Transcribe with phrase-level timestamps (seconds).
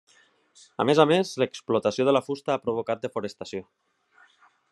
[0.83, 3.63] A més a més, l'explotació de la fusta ha provocat desforestació.